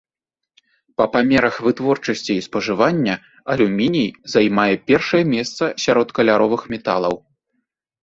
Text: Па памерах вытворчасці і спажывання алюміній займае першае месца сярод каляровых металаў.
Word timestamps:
Па 1.01 1.05
памерах 1.15 1.55
вытворчасці 1.65 2.31
і 2.37 2.45
спажывання 2.47 3.15
алюміній 3.57 4.09
займае 4.35 4.69
першае 4.91 5.23
месца 5.37 5.63
сярод 5.89 6.07
каляровых 6.21 6.61
металаў. 6.77 7.15